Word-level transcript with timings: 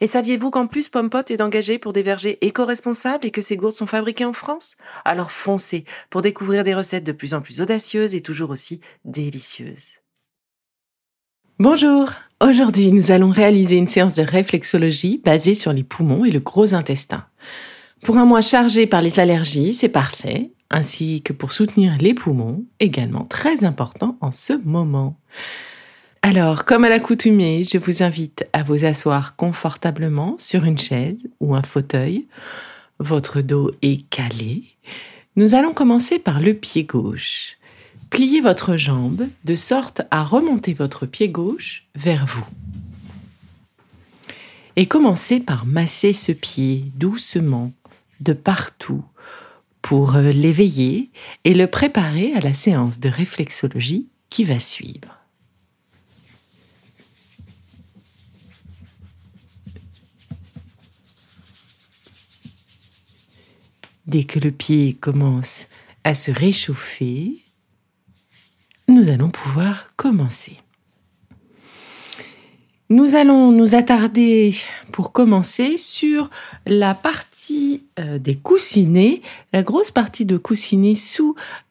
Et 0.00 0.06
saviez-vous 0.06 0.50
qu'en 0.50 0.66
plus 0.66 0.88
Pompot 0.88 1.22
est 1.28 1.40
engagé 1.40 1.78
pour 1.78 1.92
des 1.92 2.02
vergers 2.02 2.38
éco-responsables 2.40 3.26
et 3.26 3.30
que 3.30 3.40
ces 3.40 3.56
gourdes 3.56 3.74
sont 3.74 3.86
fabriquées 3.86 4.24
en 4.24 4.32
France? 4.32 4.76
Alors 5.04 5.30
foncez 5.30 5.84
pour 6.10 6.22
découvrir 6.22 6.64
des 6.64 6.74
recettes 6.74 7.04
de 7.04 7.12
plus 7.12 7.34
en 7.34 7.40
plus 7.40 7.60
audacieuses 7.60 8.14
et 8.14 8.20
toujours 8.20 8.50
aussi 8.50 8.80
délicieuses. 9.04 10.00
Bonjour 11.58 12.10
Aujourd'hui, 12.44 12.92
nous 12.92 13.12
allons 13.12 13.30
réaliser 13.30 13.76
une 13.76 13.86
séance 13.86 14.14
de 14.14 14.22
réflexologie 14.22 15.22
basée 15.24 15.54
sur 15.54 15.72
les 15.72 15.84
poumons 15.84 16.26
et 16.26 16.30
le 16.30 16.40
gros 16.40 16.74
intestin. 16.74 17.24
Pour 18.02 18.18
un 18.18 18.26
mois 18.26 18.42
chargé 18.42 18.86
par 18.86 19.00
les 19.00 19.20
allergies, 19.20 19.72
c'est 19.72 19.88
parfait, 19.88 20.52
ainsi 20.70 21.22
que 21.22 21.32
pour 21.32 21.52
soutenir 21.52 21.96
les 21.98 22.12
poumons, 22.12 22.66
également 22.78 23.24
très 23.24 23.64
important 23.64 24.18
en 24.20 24.32
ce 24.32 24.52
moment. 24.52 25.18
Alors, 26.22 26.64
comme 26.64 26.84
à 26.84 26.88
l'accoutumée, 26.88 27.62
je 27.64 27.78
vous 27.78 28.02
invite 28.02 28.46
à 28.52 28.62
vous 28.62 28.84
asseoir 28.84 29.36
confortablement 29.36 30.36
sur 30.38 30.64
une 30.64 30.78
chaise 30.78 31.22
ou 31.40 31.54
un 31.54 31.62
fauteuil. 31.62 32.26
Votre 32.98 33.42
dos 33.42 33.70
est 33.82 34.08
calé. 34.08 34.64
Nous 35.36 35.54
allons 35.54 35.72
commencer 35.72 36.18
par 36.18 36.40
le 36.40 36.54
pied 36.54 36.84
gauche. 36.84 37.58
Pliez 38.10 38.40
votre 38.40 38.76
jambe 38.76 39.28
de 39.44 39.54
sorte 39.54 40.02
à 40.10 40.24
remonter 40.24 40.74
votre 40.74 41.06
pied 41.06 41.28
gauche 41.28 41.86
vers 41.94 42.24
vous. 42.26 42.46
Et 44.76 44.86
commencez 44.86 45.40
par 45.40 45.66
masser 45.66 46.12
ce 46.12 46.32
pied 46.32 46.84
doucement, 46.96 47.72
de 48.20 48.32
partout, 48.32 49.04
pour 49.82 50.12
l'éveiller 50.14 51.10
et 51.44 51.54
le 51.54 51.66
préparer 51.66 52.32
à 52.34 52.40
la 52.40 52.54
séance 52.54 52.98
de 52.98 53.08
réflexologie 53.08 54.08
qui 54.30 54.44
va 54.44 54.58
suivre. 54.58 55.15
Dès 64.06 64.24
que 64.24 64.38
le 64.38 64.52
pied 64.52 64.94
commence 64.94 65.66
à 66.04 66.14
se 66.14 66.30
réchauffer, 66.30 67.32
nous 68.88 69.08
allons 69.08 69.30
pouvoir 69.30 69.88
commencer. 69.96 70.58
Nous 72.88 73.16
allons 73.16 73.50
nous 73.50 73.74
attarder 73.74 74.54
pour 74.92 75.10
commencer 75.10 75.76
sur 75.76 76.30
la 76.66 76.94
partie 76.94 77.82
euh, 77.98 78.18
des 78.18 78.36
coussinets, 78.36 79.22
la 79.52 79.64
grosse 79.64 79.90
partie 79.90 80.24
de 80.24 80.36
coussinets 80.36 80.94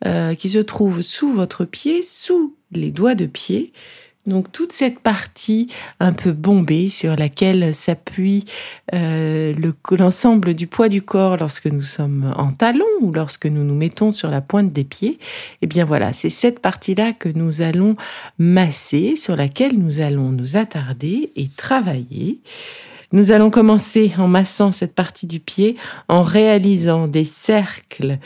euh, 0.05 0.35
qui 0.35 0.49
se 0.49 0.59
trouve 0.59 1.01
sous 1.01 1.31
votre 1.31 1.63
pied, 1.63 2.03
sous 2.03 2.53
les 2.71 2.91
doigts 2.91 3.15
de 3.15 3.27
pied. 3.27 3.71
Donc 4.25 4.51
toute 4.51 4.71
cette 4.71 4.99
partie 4.99 5.67
un 5.99 6.11
peu 6.11 6.31
bombée 6.31 6.89
sur 6.89 7.15
laquelle 7.15 7.75
s'appuie 7.75 8.45
euh, 8.93 9.53
l'ensemble 9.91 10.55
du 10.55 10.65
poids 10.65 10.89
du 10.89 11.03
corps 11.03 11.37
lorsque 11.37 11.67
nous 11.67 11.81
sommes 11.81 12.33
en 12.35 12.51
talons 12.51 12.85
ou 13.01 13.11
lorsque 13.11 13.45
nous 13.45 13.63
nous 13.63 13.75
mettons 13.75 14.11
sur 14.11 14.31
la 14.31 14.41
pointe 14.41 14.73
des 14.73 14.83
pieds, 14.83 15.19
eh 15.61 15.67
bien 15.67 15.85
voilà, 15.85 16.11
c'est 16.11 16.31
cette 16.31 16.59
partie-là 16.59 17.13
que 17.13 17.29
nous 17.29 17.61
allons 17.61 17.95
masser, 18.39 19.15
sur 19.15 19.35
laquelle 19.35 19.77
nous 19.77 19.99
allons 19.99 20.31
nous 20.31 20.57
attarder 20.57 21.31
et 21.35 21.47
travailler. 21.47 22.39
Nous 23.11 23.31
allons 23.31 23.51
commencer 23.51 24.11
en 24.17 24.27
massant 24.27 24.71
cette 24.71 24.95
partie 24.95 25.27
du 25.27 25.39
pied 25.39 25.77
en 26.07 26.23
réalisant 26.23 27.07
des 27.07 27.25
cercles 27.25 28.17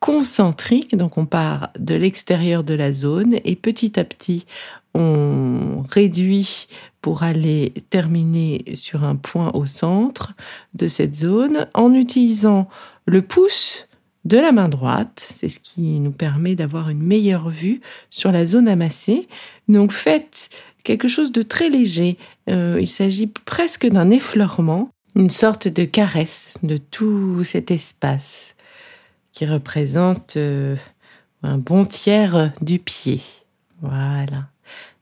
concentriques, 0.00 0.96
donc 0.96 1.18
on 1.18 1.26
part 1.26 1.70
de 1.78 1.94
l'extérieur 1.94 2.62
de 2.62 2.74
la 2.74 2.92
zone 2.92 3.36
et 3.44 3.56
petit 3.56 3.98
à 3.98 4.04
petit 4.04 4.46
on 4.96 5.82
réduit 5.90 6.68
pour 7.02 7.22
aller 7.22 7.72
terminer 7.90 8.64
sur 8.74 9.04
un 9.04 9.14
point 9.14 9.52
au 9.52 9.66
centre 9.66 10.34
de 10.74 10.88
cette 10.88 11.14
zone 11.14 11.68
en 11.74 11.92
utilisant 11.92 12.68
le 13.04 13.22
pouce 13.22 13.88
de 14.24 14.38
la 14.38 14.52
main 14.52 14.68
droite. 14.68 15.28
C'est 15.32 15.50
ce 15.50 15.60
qui 15.60 16.00
nous 16.00 16.12
permet 16.12 16.54
d'avoir 16.54 16.88
une 16.88 17.02
meilleure 17.02 17.50
vue 17.50 17.80
sur 18.10 18.32
la 18.32 18.46
zone 18.46 18.68
amassée. 18.68 19.28
Donc 19.68 19.92
faites 19.92 20.48
quelque 20.82 21.08
chose 21.08 21.30
de 21.30 21.42
très 21.42 21.68
léger. 21.68 22.16
Euh, 22.48 22.78
il 22.80 22.88
s'agit 22.88 23.26
presque 23.26 23.86
d'un 23.86 24.10
effleurement, 24.10 24.88
une 25.14 25.30
sorte 25.30 25.68
de 25.68 25.84
caresse 25.84 26.48
de 26.62 26.78
tout 26.78 27.44
cet 27.44 27.70
espace 27.70 28.54
qui 29.32 29.44
représente 29.44 30.38
euh, 30.38 30.74
un 31.42 31.58
bon 31.58 31.84
tiers 31.84 32.52
du 32.62 32.78
pied. 32.78 33.20
Voilà 33.82 34.48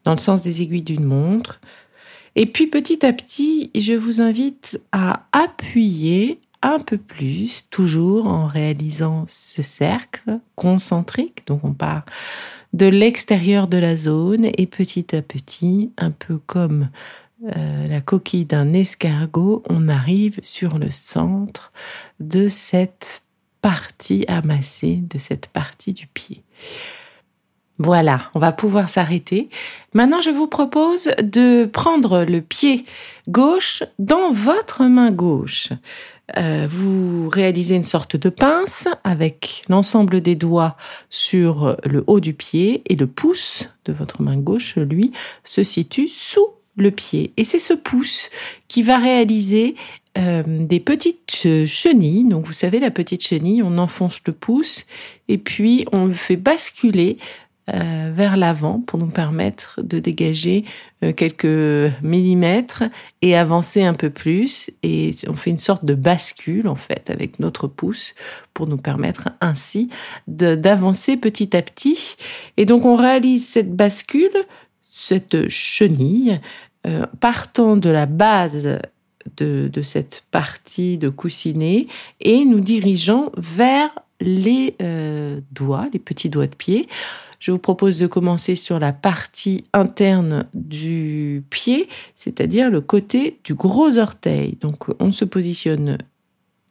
dans 0.04 0.12
le 0.12 0.18
sens 0.18 0.42
des 0.42 0.62
aiguilles 0.62 0.82
d'une 0.82 1.04
montre. 1.04 1.60
Et 2.36 2.46
puis 2.46 2.66
petit 2.66 3.04
à 3.04 3.12
petit, 3.12 3.70
je 3.74 3.92
vous 3.92 4.20
invite 4.20 4.80
à 4.92 5.26
appuyer 5.32 6.40
un 6.62 6.78
peu 6.78 6.96
plus, 6.96 7.66
toujours 7.70 8.26
en 8.26 8.46
réalisant 8.46 9.24
ce 9.28 9.62
cercle 9.62 10.40
concentrique. 10.56 11.46
Donc 11.46 11.64
on 11.64 11.74
part 11.74 12.04
de 12.72 12.86
l'extérieur 12.86 13.68
de 13.68 13.76
la 13.76 13.96
zone 13.96 14.48
et 14.56 14.66
petit 14.66 15.14
à 15.14 15.22
petit, 15.22 15.92
un 15.98 16.10
peu 16.10 16.38
comme 16.38 16.88
euh, 17.56 17.86
la 17.86 18.00
coquille 18.00 18.46
d'un 18.46 18.72
escargot, 18.72 19.62
on 19.68 19.88
arrive 19.88 20.40
sur 20.42 20.78
le 20.78 20.90
centre 20.90 21.72
de 22.18 22.48
cette 22.48 23.22
partie 23.60 24.24
amassée, 24.28 24.96
de 24.96 25.18
cette 25.18 25.48
partie 25.48 25.92
du 25.92 26.06
pied. 26.06 26.42
Voilà, 27.78 28.30
on 28.34 28.38
va 28.38 28.52
pouvoir 28.52 28.88
s'arrêter. 28.88 29.48
Maintenant, 29.94 30.20
je 30.20 30.30
vous 30.30 30.46
propose 30.46 31.10
de 31.20 31.64
prendre 31.64 32.24
le 32.24 32.40
pied 32.40 32.84
gauche 33.28 33.82
dans 33.98 34.30
votre 34.30 34.84
main 34.84 35.10
gauche. 35.10 35.70
Euh, 36.38 36.68
vous 36.70 37.28
réalisez 37.28 37.74
une 37.74 37.84
sorte 37.84 38.16
de 38.16 38.28
pince 38.28 38.86
avec 39.02 39.64
l'ensemble 39.68 40.20
des 40.20 40.36
doigts 40.36 40.76
sur 41.10 41.76
le 41.84 42.04
haut 42.06 42.20
du 42.20 42.32
pied 42.32 42.82
et 42.86 42.94
le 42.94 43.08
pouce 43.08 43.68
de 43.84 43.92
votre 43.92 44.22
main 44.22 44.36
gauche, 44.36 44.76
lui, 44.76 45.12
se 45.42 45.64
situe 45.64 46.08
sous 46.08 46.46
le 46.76 46.90
pied. 46.90 47.32
Et 47.36 47.44
c'est 47.44 47.58
ce 47.58 47.74
pouce 47.74 48.30
qui 48.68 48.82
va 48.82 48.98
réaliser 48.98 49.74
euh, 50.16 50.42
des 50.46 50.80
petites 50.80 51.66
chenilles. 51.66 52.24
Donc 52.24 52.46
vous 52.46 52.52
savez, 52.52 52.78
la 52.78 52.90
petite 52.90 53.26
chenille, 53.26 53.62
on 53.62 53.78
enfonce 53.78 54.20
le 54.26 54.32
pouce 54.32 54.86
et 55.28 55.38
puis 55.38 55.86
on 55.92 56.06
le 56.06 56.14
fait 56.14 56.36
basculer 56.36 57.18
euh, 57.72 58.12
vers 58.14 58.36
l'avant 58.36 58.80
pour 58.80 58.98
nous 58.98 59.06
permettre 59.06 59.80
de 59.82 59.98
dégager 59.98 60.66
euh, 61.02 61.14
quelques 61.14 61.94
millimètres 62.02 62.82
et 63.22 63.34
avancer 63.34 63.82
un 63.82 63.94
peu 63.94 64.10
plus. 64.10 64.68
Et 64.82 65.12
on 65.28 65.32
fait 65.32 65.48
une 65.48 65.56
sorte 65.56 65.82
de 65.82 65.94
bascule 65.94 66.68
en 66.68 66.76
fait 66.76 67.08
avec 67.08 67.40
notre 67.40 67.66
pouce 67.66 68.14
pour 68.52 68.66
nous 68.66 68.76
permettre 68.76 69.30
ainsi 69.40 69.88
d'avancer 70.28 71.16
petit 71.16 71.56
à 71.56 71.62
petit. 71.62 72.16
Et 72.58 72.66
donc 72.66 72.84
on 72.84 72.96
réalise 72.96 73.48
cette 73.48 73.74
bascule, 73.74 74.44
cette 74.92 75.48
chenille, 75.48 76.42
euh, 76.86 77.06
partant 77.18 77.78
de 77.78 77.88
la 77.88 78.04
base 78.04 78.78
de, 79.38 79.70
de, 79.72 79.82
cette 79.82 80.24
partie 80.30 80.98
de 80.98 81.08
coussinet 81.08 81.86
et 82.20 82.44
nous 82.44 82.60
dirigeant 82.60 83.32
vers 83.38 83.88
les 84.20 84.76
doigts, 85.50 85.88
les 85.94 85.98
petits 85.98 86.28
doigts 86.28 86.46
de 86.46 86.54
pied, 86.54 86.88
je 87.44 87.52
vous 87.52 87.58
propose 87.58 87.98
de 87.98 88.06
commencer 88.06 88.54
sur 88.54 88.78
la 88.78 88.94
partie 88.94 89.64
interne 89.74 90.46
du 90.54 91.44
pied, 91.50 91.90
c'est-à-dire 92.14 92.70
le 92.70 92.80
côté 92.80 93.38
du 93.44 93.52
gros 93.52 93.98
orteil. 93.98 94.56
Donc 94.62 94.86
on 94.98 95.12
se 95.12 95.26
positionne 95.26 95.98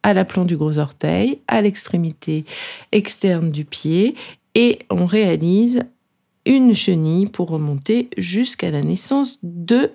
à 0.01 0.15
l'aplomb 0.15 0.45
du 0.45 0.57
gros 0.57 0.79
orteil, 0.79 1.41
à 1.47 1.61
l'extrémité 1.61 2.45
externe 2.91 3.51
du 3.51 3.65
pied, 3.65 4.15
et 4.55 4.79
on 4.89 5.05
réalise 5.05 5.83
une 6.47 6.73
chenille 6.73 7.27
pour 7.27 7.49
remonter 7.49 8.09
jusqu'à 8.17 8.71
la 8.71 8.81
naissance 8.81 9.37
de 9.43 9.91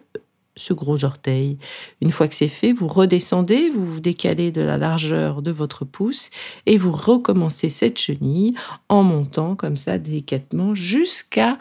ce 0.58 0.72
gros 0.75 1.05
orteil. 1.05 1.58
Une 2.00 2.10
fois 2.10 2.28
que 2.28 2.34
c'est 2.34 2.49
fait, 2.49 2.72
vous 2.72 2.88
redescendez, 2.88 3.70
vous 3.70 3.87
vous 3.87 4.00
décalez 4.00 4.50
de 4.50 4.60
la 4.60 4.76
largeur 4.76 5.40
de 5.43 5.50
votre 5.50 5.84
pouce 5.84 6.31
et 6.66 6.76
vous 6.76 6.93
recommencez 6.93 7.69
cette 7.69 7.99
chenille 7.99 8.55
en 8.88 9.02
montant 9.02 9.56
comme 9.56 9.76
ça 9.76 9.99
délicatement 9.99 10.75
jusqu'à 10.75 11.58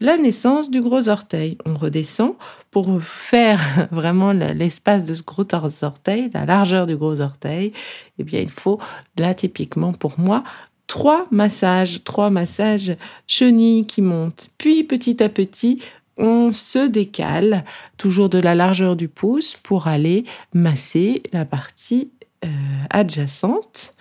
la 0.00 0.16
naissance 0.16 0.70
du 0.70 0.80
gros 0.80 1.08
orteil. 1.08 1.56
On 1.66 1.76
redescend 1.76 2.34
pour 2.70 3.02
faire 3.02 3.88
vraiment 3.90 4.32
l'espace 4.32 5.04
de 5.04 5.14
ce 5.14 5.22
gros 5.22 5.44
orteil, 5.82 6.30
la 6.34 6.44
largeur 6.44 6.86
du 6.86 6.96
gros 6.96 7.20
orteil. 7.20 7.72
Eh 8.18 8.24
bien, 8.24 8.40
il 8.40 8.50
faut 8.50 8.78
là 9.16 9.34
typiquement 9.34 9.92
pour 9.92 10.18
moi 10.18 10.42
trois 10.90 11.26
massages, 11.30 12.02
trois 12.02 12.30
massages 12.30 12.96
chenilles 13.28 13.86
qui 13.86 14.02
montent. 14.02 14.50
Puis 14.58 14.82
petit 14.82 15.22
à 15.22 15.28
petit, 15.28 15.80
on 16.20 16.52
se 16.52 16.86
décale 16.86 17.64
toujours 17.96 18.28
de 18.28 18.38
la 18.38 18.54
largeur 18.54 18.94
du 18.94 19.08
pouce 19.08 19.56
pour 19.62 19.88
aller 19.88 20.24
masser 20.52 21.22
la 21.32 21.44
partie 21.44 22.12
euh, 22.44 22.48
adjacente 22.90 23.92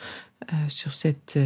euh, 0.52 0.56
sur 0.68 0.94
cette 0.94 1.40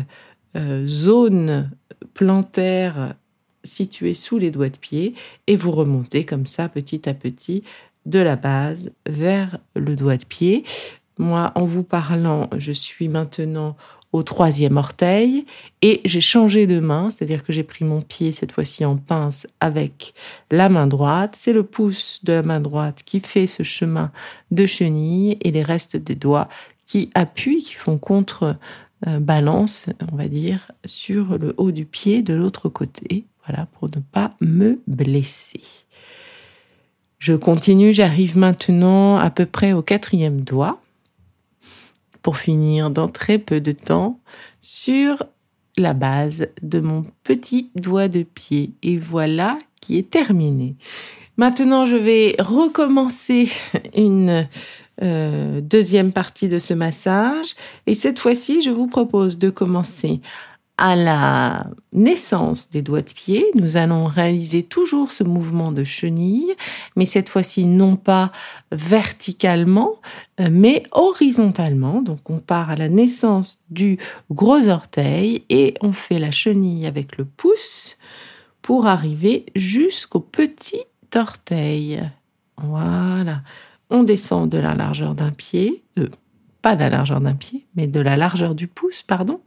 euh, 0.56 0.88
zone 0.88 1.72
plantaire 2.14 3.16
située 3.64 4.14
sous 4.14 4.38
les 4.38 4.52
doigts 4.52 4.70
de 4.70 4.78
pied 4.78 5.14
et 5.48 5.56
vous 5.56 5.72
remontez 5.72 6.26
comme 6.26 6.46
ça 6.46 6.68
petit 6.70 7.08
à 7.08 7.14
petit 7.14 7.64
de 8.06 8.20
la 8.20 8.36
base 8.36 8.92
vers 9.08 9.58
le 9.76 9.96
doigt 9.96 10.18
de 10.18 10.26
pied. 10.26 10.66
Moi, 11.18 11.52
en 11.56 11.66
vous 11.66 11.84
parlant, 11.84 12.50
je 12.58 12.72
suis 12.72 13.08
maintenant 13.08 13.78
troisième 14.22 14.78
orteil 14.78 15.46
et 15.82 16.02
j'ai 16.06 16.22
changé 16.22 16.68
de 16.68 16.80
main, 16.80 17.10
c'est-à-dire 17.10 17.44
que 17.44 17.52
j'ai 17.52 17.64
pris 17.64 17.84
mon 17.84 18.02
pied 18.02 18.32
cette 18.32 18.52
fois-ci 18.52 18.86
en 18.86 18.98
pince 18.98 19.48
avec 19.60 20.14
la 20.52 20.70
main 20.70 20.86
droite. 20.86 21.36
C'est 21.36 21.54
le 21.54 21.64
pouce 21.64 22.20
de 22.24 22.34
la 22.34 22.44
main 22.44 22.60
droite 22.60 23.02
qui 23.04 23.20
fait 23.20 23.48
ce 23.48 23.64
chemin 23.64 24.12
de 24.52 24.68
chenille 24.68 25.38
et 25.42 25.50
les 25.50 25.64
restes 25.64 25.98
des 25.98 26.16
doigts 26.16 26.48
qui 26.86 27.10
appuient, 27.16 27.64
qui 27.64 27.74
font 27.74 27.98
contre 27.98 28.56
balance, 29.20 29.88
on 30.12 30.16
va 30.16 30.28
dire, 30.28 30.72
sur 30.86 31.38
le 31.40 31.56
haut 31.58 31.72
du 31.72 31.86
pied 31.86 32.22
de 32.22 32.36
l'autre 32.36 32.70
côté. 32.70 33.26
Voilà, 33.48 33.66
pour 33.66 33.90
ne 33.90 34.00
pas 34.00 34.36
me 34.42 34.80
blesser. 34.88 35.62
Je 37.20 37.34
continue, 37.34 37.94
j'arrive 37.94 38.38
maintenant 38.38 39.18
à 39.18 39.30
peu 39.30 39.46
près 39.46 39.74
au 39.74 39.82
quatrième 39.82 40.42
doigt 40.42 40.82
pour 42.24 42.38
finir 42.38 42.90
dans 42.90 43.08
très 43.08 43.38
peu 43.38 43.62
de 43.62 43.74
temps 43.74 44.20
sur 44.62 45.24
la 45.78 45.94
base 45.94 46.48
de 46.62 46.80
mon 46.80 47.06
petit 47.24 47.70
doigt 47.76 48.08
de 48.08 48.24
pied. 48.24 48.74
Et 48.82 48.98
voilà 48.98 49.60
qui 49.82 49.98
est 49.98 50.10
terminé. 50.10 50.76
Maintenant, 51.38 51.86
je 51.86 51.96
vais 51.96 52.36
recommencer 52.40 53.50
une 53.96 54.48
euh, 55.02 55.62
deuxième 55.62 56.14
partie 56.14 56.48
de 56.48 56.60
ce 56.60 56.74
massage. 56.74 57.56
Et 57.88 57.94
cette 57.94 58.20
fois-ci, 58.20 58.62
je 58.62 58.70
vous 58.70 58.88
propose 58.88 59.38
de 59.38 59.50
commencer 59.50 60.22
à 60.78 60.96
la 60.96 61.68
naissance 61.94 62.70
des 62.70 62.82
doigts 62.82 63.04
de 63.04 63.14
pied, 63.14 63.46
nous 63.56 63.78
allons 63.78 64.06
réaliser 64.06 64.64
toujours 64.64 65.12
ce 65.12 65.24
mouvement 65.24 65.72
de 65.72 65.84
chenille, 65.84 66.56
mais 66.96 67.06
cette 67.06 67.30
fois-ci 67.30 67.66
non 67.66 67.96
pas 67.96 68.32
verticalement, 68.72 70.02
euh, 70.40 70.50
mais 70.52 70.84
horizontalement. 70.92 72.02
Donc 72.02 72.30
on 72.30 72.40
part 72.40 72.72
à 72.72 72.76
la 72.76 72.90
naissance 72.90 73.60
du 73.70 73.98
gros 74.32 74.68
orteil 74.68 75.44
et 75.50 75.76
on 75.82 75.94
fait 75.94 76.20
la 76.20 76.32
chenille 76.32 76.88
avec 76.88 77.18
le 77.18 77.26
pouce 77.26 77.98
pour 78.62 78.88
arriver 78.88 79.46
jusqu'au 79.56 80.22
petit 80.22 80.82
orteil. 81.16 82.02
Voilà. 82.58 83.42
On 83.92 84.04
descend 84.04 84.50
de 84.50 84.58
la 84.58 84.74
largeur 84.74 85.14
d'un 85.14 85.32
pied, 85.32 85.84
euh, 86.00 86.10
pas 86.64 86.76
la 86.76 86.90
largeur 86.90 87.22
d'un 87.22 87.36
pied, 87.36 87.68
mais 87.76 87.86
de 87.88 88.00
la 88.00 88.16
largeur 88.16 88.56
du 88.56 88.68
pouce, 88.68 89.04
pardon, 89.04 89.42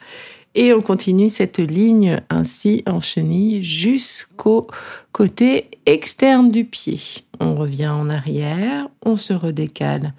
et 0.54 0.72
on 0.72 0.82
continue 0.82 1.30
cette 1.30 1.58
ligne 1.58 2.20
ainsi 2.30 2.82
en 2.86 3.00
chenille 3.00 3.64
jusqu'au 3.64 4.68
côté 5.12 5.70
externe 5.86 6.50
du 6.50 6.64
pied. 6.64 7.00
On 7.40 7.54
revient 7.54 7.88
en 7.88 8.08
arrière, 8.10 8.88
on 9.04 9.16
se 9.16 9.32
redécale 9.32 10.12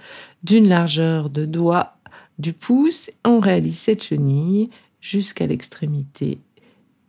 d'une 0.43 0.67
largeur 0.67 1.29
de 1.29 1.45
doigt 1.45 1.97
du 2.39 2.53
pouce, 2.53 3.09
on 3.23 3.39
réalise 3.39 3.77
cette 3.77 4.03
chenille 4.03 4.69
jusqu'à 4.99 5.45
l'extrémité 5.45 6.39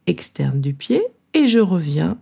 externe 0.06 0.60
du 0.60 0.74
pied 0.74 1.02
et 1.32 1.46
je 1.46 1.60
reviens. 1.60 2.18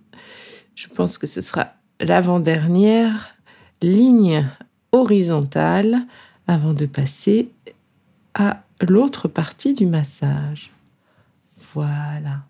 Je 0.77 0.87
pense 0.87 1.19
que 1.19 1.27
ce 1.27 1.41
sera 1.41 1.73
l'avant-dernière 2.01 3.37
ligne 3.83 4.49
horizontale 4.93 6.07
avant 6.47 6.73
de 6.73 6.87
passer 6.87 7.49
à 8.35 8.63
l'autre 8.87 9.29
partie 9.29 9.75
du 9.75 9.87
massage. 9.87 10.71
Voilà. 11.75 12.45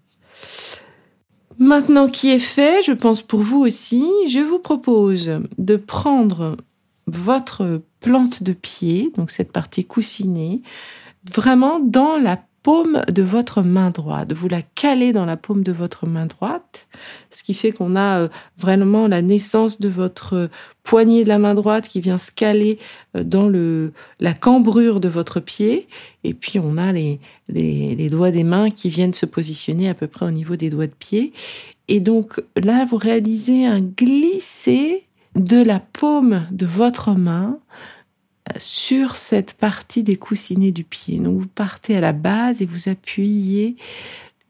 Maintenant 1.59 2.09
qui 2.09 2.31
est 2.31 2.39
fait, 2.39 2.83
je 2.85 2.93
pense 2.93 3.23
pour 3.23 3.41
vous 3.41 3.61
aussi, 3.61 4.07
je 4.29 4.41
vous 4.41 4.59
propose 4.59 5.41
de 5.59 5.77
prendre 5.77 6.57
votre 7.07 7.83
plante 8.01 8.43
de 8.43 8.53
pied, 8.53 9.13
donc 9.17 9.31
cette 9.31 9.53
partie 9.53 9.85
coussinée, 9.85 10.63
vraiment 11.33 11.81
dans 11.81 12.17
la 12.17 12.41
paume 12.67 13.01
de 13.13 13.23
votre 13.23 13.63
main 13.63 13.91
droite, 13.91 14.33
vous 14.33 14.49
la 14.49 14.61
caler 14.61 15.13
dans 15.13 15.25
la 15.25 15.37
paume 15.37 15.63
de 15.63 15.71
votre 15.71 16.05
main 16.05 16.27
droite, 16.27 16.89
ce 17.31 17.45
qui 17.45 17.55
fait 17.55 17.71
qu'on 17.71 17.95
a 17.95 18.23
euh, 18.23 18.29
vraiment 18.59 19.07
la 19.07 19.23
naissance 19.23 19.81
de 19.81 19.89
votre 19.89 20.51
poignet 20.83 21.23
de 21.23 21.29
la 21.29 21.39
main 21.39 21.55
droite 21.55 21.89
qui 21.89 22.01
vient 22.01 22.19
se 22.19 22.33
caler 22.33 22.81
euh, 23.17 23.23
dans 23.23 23.47
le 23.47 23.93
la 24.19 24.35
cambrure 24.35 24.99
de 24.99 25.09
votre 25.09 25.39
pied, 25.39 25.87
et 26.25 26.35
puis 26.35 26.59
on 26.59 26.77
a 26.77 26.93
les, 26.93 27.21
les, 27.49 27.95
les 27.95 28.11
doigts 28.11 28.33
des 28.33 28.43
mains 28.43 28.71
qui 28.71 28.91
viennent 28.91 29.15
se 29.15 29.27
positionner 29.27 29.89
à 29.89 29.95
peu 29.95 30.09
près 30.09 30.27
au 30.27 30.33
niveau 30.33 30.57
des 30.57 30.69
doigts 30.69 30.89
de 30.89 30.93
pied, 30.99 31.33
et 31.87 32.01
donc 32.01 32.43
là 32.57 32.85
vous 32.85 32.97
réalisez 32.97 33.65
un 33.65 33.81
glisser 33.81 35.05
de 35.37 35.63
la 35.63 35.79
paume 35.79 36.49
de 36.51 36.67
votre 36.67 37.13
main 37.13 37.61
sur 38.59 39.17
cette 39.17 39.55
partie 39.55 40.03
des 40.03 40.17
coussinets 40.17 40.73
du 40.73 40.85
pied. 40.85 41.19
Donc 41.19 41.39
vous 41.41 41.49
partez 41.49 41.97
à 41.97 42.01
la 42.01 42.13
base 42.13 42.63
et 42.63 42.67
vous 42.67 42.89
appuyez 42.89 43.77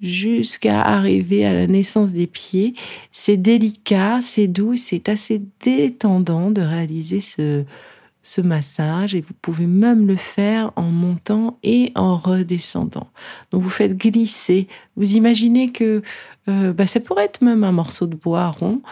jusqu'à 0.02 0.82
arriver 0.82 1.46
à 1.46 1.52
la 1.52 1.66
naissance 1.66 2.12
des 2.12 2.26
pieds. 2.26 2.74
C'est 3.10 3.36
délicat, 3.36 4.20
c'est 4.22 4.46
doux, 4.46 4.76
c'est 4.76 5.08
assez 5.08 5.42
détendant 5.60 6.50
de 6.50 6.60
réaliser 6.60 7.20
ce, 7.20 7.64
ce 8.26 8.40
massage 8.40 9.14
et 9.14 9.20
vous 9.20 9.34
pouvez 9.40 9.66
même 9.66 10.06
le 10.06 10.16
faire 10.16 10.72
en 10.74 10.90
montant 10.90 11.58
et 11.62 11.92
en 11.94 12.16
redescendant. 12.16 13.08
Donc 13.52 13.62
vous 13.62 13.70
faites 13.70 13.96
glisser. 13.96 14.66
Vous 14.96 15.12
imaginez 15.12 15.70
que 15.70 16.02
euh, 16.48 16.72
bah, 16.72 16.86
ça 16.86 16.98
pourrait 17.00 17.24
être 17.24 17.42
même 17.42 17.62
un 17.62 17.72
morceau 17.72 18.06
de 18.06 18.16
bois 18.16 18.48
rond 18.50 18.82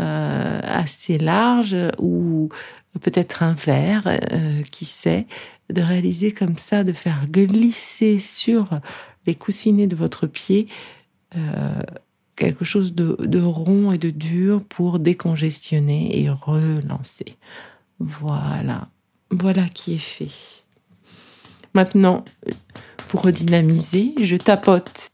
euh, 0.00 0.60
assez 0.62 1.18
large 1.18 1.76
ou 1.98 2.50
peut-être 3.00 3.42
un 3.42 3.54
verre, 3.54 4.06
euh, 4.06 4.62
qui 4.70 4.84
sait, 4.84 5.26
de 5.70 5.80
réaliser 5.80 6.32
comme 6.32 6.58
ça, 6.58 6.84
de 6.84 6.92
faire 6.92 7.26
glisser 7.28 8.18
sur 8.18 8.80
les 9.26 9.34
coussinets 9.34 9.86
de 9.86 9.96
votre 9.96 10.26
pied 10.26 10.68
euh, 11.36 11.82
quelque 12.36 12.64
chose 12.64 12.94
de, 12.94 13.40
rond 13.40 13.92
et 13.92 13.98
de 13.98 14.10
dur 14.10 14.62
pour 14.64 14.98
décongestionner 14.98 16.20
et 16.20 16.28
relancer. 16.28 17.36
Voilà, 18.00 18.88
voilà 19.30 19.68
qui 19.68 19.94
est 19.94 19.98
fait. 19.98 20.64
Maintenant, 21.74 22.24
pour 23.08 23.22
redynamiser, 23.22 24.14
je 24.20 24.36
tapote 24.36 25.08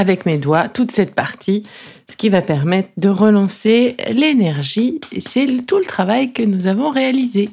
avec 0.00 0.24
mes 0.24 0.38
doigts 0.38 0.70
toute 0.70 0.90
cette 0.90 1.14
partie, 1.14 1.62
ce 2.08 2.16
qui 2.16 2.30
va 2.30 2.40
permettre 2.40 2.88
de 2.96 3.10
relancer 3.10 3.96
l'énergie. 4.10 4.98
Et 5.12 5.20
c'est 5.20 5.46
tout 5.66 5.76
le 5.76 5.84
travail 5.84 6.32
que 6.32 6.42
nous 6.42 6.66
avons 6.66 6.88
réalisé. 6.88 7.50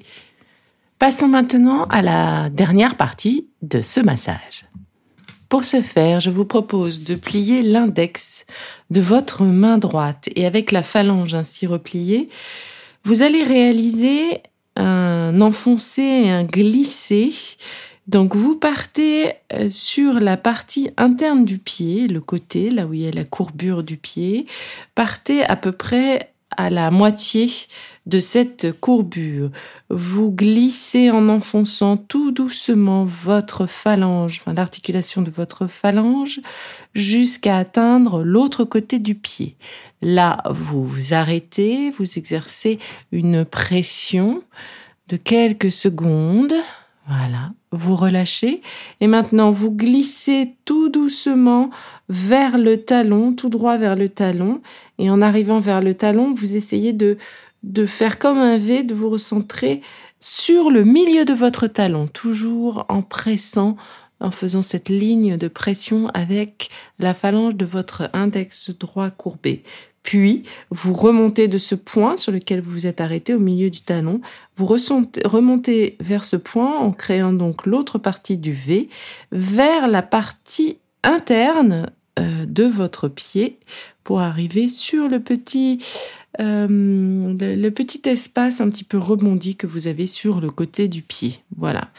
Passons 0.98 1.28
maintenant 1.28 1.84
à 1.90 2.02
la 2.02 2.50
dernière 2.50 2.96
partie 2.96 3.48
de 3.62 3.82
ce 3.82 4.00
massage. 4.00 4.66
Pour 5.50 5.66
ce 5.66 5.82
faire, 5.82 6.22
je 6.22 6.30
vous 6.30 6.46
propose 6.46 7.04
de 7.04 7.16
plier 7.16 7.64
l'index 7.64 8.46
de 8.92 9.02
votre 9.02 9.44
main 9.44 9.78
droite 9.78 10.30
et 10.36 10.46
avec 10.46 10.72
la 10.72 10.84
phalange 10.84 11.34
ainsi 11.34 11.68
repliée, 11.68 12.30
vous 13.04 13.24
allez 13.24 13.44
réaliser 13.44 14.42
un 14.78 15.42
enfoncé 15.42 16.30
un 16.30 16.44
glissé 16.44 17.34
donc 18.08 18.36
vous 18.36 18.56
partez 18.56 19.34
euh, 19.54 19.68
sur 19.70 20.20
la 20.20 20.38
partie 20.38 20.92
interne 20.98 21.44
du 21.44 21.58
pied, 21.58 22.08
le 22.08 22.22
côté, 22.22 22.70
là 22.70 22.86
où 22.86 22.94
il 22.94 23.02
y 23.02 23.08
a 23.08 23.12
la 23.12 23.26
courbure 23.26 23.84
du 23.84 23.98
pied. 23.98 24.46
Partez 24.96 25.44
à 25.44 25.56
peu 25.56 25.74
près 25.74 26.32
à 26.56 26.70
la 26.70 26.90
moitié 26.90 27.50
de 28.06 28.22
cette 28.22 28.80
courbure. 28.80 29.52
Vous 29.90 30.32
glissez 30.32 31.12
en 31.12 31.28
enfonçant 31.28 31.98
tout 31.98 32.32
doucement 32.32 33.04
votre 33.04 33.66
phalange, 33.66 34.40
enfin 34.40 34.54
l'articulation 34.54 35.22
de 35.22 35.30
votre 35.30 35.68
phalange, 35.68 36.40
jusqu'à 36.96 37.58
atteindre 37.58 38.24
l'autre 38.24 38.64
côté 38.64 39.00
du 39.00 39.16
pied. 39.16 39.58
Là, 40.02 40.42
vous 40.50 40.86
vous 40.86 41.14
arrêtez, 41.14 41.92
vous 41.92 42.18
exercez 42.18 42.80
une 43.12 43.44
pression 43.44 44.42
de 45.10 45.18
quelques 45.18 45.72
secondes. 45.72 46.56
Voilà, 47.08 47.54
vous 47.72 47.96
relâchez 47.96 48.62
et 49.00 49.08
maintenant 49.08 49.52
vous 49.52 49.72
glissez 49.72 50.56
tout 50.66 50.90
doucement 50.90 51.70
vers 52.10 52.58
le 52.58 52.84
talon, 52.84 53.34
tout 53.34 53.48
droit 53.50 53.78
vers 53.78 53.96
le 53.96 54.10
talon 54.10 54.62
et 54.98 55.10
en 55.10 55.22
arrivant 55.22 55.62
vers 55.62 55.82
le 55.82 55.94
talon, 55.94 56.34
vous 56.34 56.56
essayez 56.56 56.92
de 56.92 57.18
de 57.64 57.86
faire 57.86 58.20
comme 58.20 58.38
un 58.38 58.58
V, 58.58 58.84
de 58.84 58.94
vous 58.94 59.10
recentrer 59.10 59.82
sur 60.20 60.70
le 60.70 60.84
milieu 60.84 61.26
de 61.26 61.34
votre 61.34 61.68
talon, 61.68 62.08
toujours 62.08 62.86
en 62.90 63.02
pressant, 63.02 63.76
en 64.20 64.32
faisant 64.32 64.62
cette 64.62 64.90
ligne 64.90 65.38
de 65.38 65.48
pression 65.48 66.08
avec 66.14 66.70
la 67.00 67.14
phalange 67.14 67.56
de 67.56 67.66
votre 67.66 68.10
index 68.14 68.72
droit 68.72 69.10
courbé. 69.10 69.64
Puis, 70.08 70.44
vous 70.70 70.94
remontez 70.94 71.50
de 71.50 71.58
ce 71.58 71.76
point 71.76 72.16
sur 72.16 72.32
lequel 72.32 72.62
vous 72.62 72.72
vous 72.72 72.88
êtes 72.88 73.02
arrêté 73.02 73.34
au 73.34 73.40
milieu 73.40 73.70
du 73.70 73.82
talon. 73.82 74.22
Vous 74.56 74.66
remontez 74.66 75.98
vers 76.00 76.24
ce 76.24 76.38
point 76.38 76.78
en 76.78 76.94
créant 76.94 77.34
donc 77.34 77.66
l'autre 77.66 77.98
partie 77.98 78.38
du 78.38 78.54
V 78.54 78.88
vers 79.34 79.90
la 79.90 80.02
partie 80.02 80.78
interne 81.04 81.92
euh, 82.20 82.46
de 82.46 82.64
votre 82.64 83.10
pied 83.10 83.60
pour 84.06 84.22
arriver 84.22 84.70
sur 84.70 85.10
le 85.10 85.20
petit 85.20 85.84
euh, 86.40 86.68
le, 86.70 87.70
petit 87.72 88.08
espace 88.08 88.62
un 88.62 88.70
petit 88.70 88.86
peu 88.86 88.98
rebondi 88.98 89.58
que 89.58 89.68
vous 89.68 89.88
avez 89.88 90.08
sur 90.08 90.40
le 90.40 90.52
côté 90.52 90.88
du 90.88 91.02
pied. 91.02 91.42
Voilà. 91.58 91.90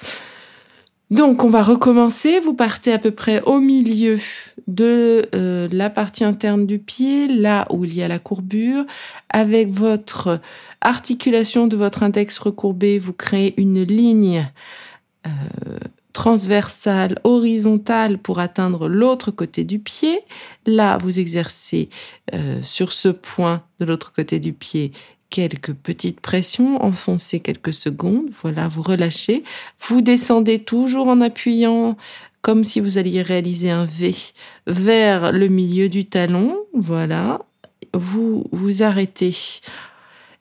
Donc 1.10 1.42
on 1.42 1.48
va 1.48 1.62
recommencer. 1.62 2.38
Vous 2.40 2.54
partez 2.54 2.92
à 2.92 2.98
peu 2.98 3.10
près 3.10 3.42
au 3.42 3.60
milieu 3.60 4.18
de 4.66 5.26
euh, 5.34 5.68
la 5.72 5.88
partie 5.88 6.24
interne 6.24 6.66
du 6.66 6.78
pied, 6.78 7.26
là 7.28 7.66
où 7.70 7.84
il 7.84 7.94
y 7.94 8.02
a 8.02 8.08
la 8.08 8.18
courbure. 8.18 8.84
Avec 9.30 9.70
votre 9.70 10.40
articulation 10.80 11.66
de 11.66 11.76
votre 11.76 12.02
index 12.02 12.38
recourbé, 12.38 12.98
vous 12.98 13.14
créez 13.14 13.54
une 13.58 13.82
ligne 13.82 14.50
euh, 15.26 15.30
transversale, 16.12 17.18
horizontale 17.24 18.18
pour 18.18 18.38
atteindre 18.40 18.88
l'autre 18.88 19.30
côté 19.30 19.64
du 19.64 19.78
pied. 19.78 20.20
Là, 20.66 20.98
vous 20.98 21.18
exercez 21.18 21.88
euh, 22.34 22.60
sur 22.62 22.92
ce 22.92 23.08
point 23.08 23.62
de 23.80 23.86
l'autre 23.86 24.12
côté 24.12 24.40
du 24.40 24.52
pied 24.52 24.92
quelques 25.30 25.72
petites 25.72 26.20
pressions, 26.20 26.82
enfoncez 26.82 27.40
quelques 27.40 27.74
secondes, 27.74 28.30
voilà, 28.42 28.68
vous 28.68 28.82
relâchez, 28.82 29.44
vous 29.80 30.00
descendez 30.00 30.58
toujours 30.58 31.08
en 31.08 31.20
appuyant 31.20 31.96
comme 32.40 32.64
si 32.64 32.80
vous 32.80 32.98
alliez 32.98 33.22
réaliser 33.22 33.70
un 33.70 33.84
V 33.84 34.14
vers 34.66 35.32
le 35.32 35.48
milieu 35.48 35.88
du 35.88 36.04
talon, 36.04 36.56
voilà, 36.72 37.40
vous 37.94 38.46
vous 38.52 38.82
arrêtez 38.82 39.34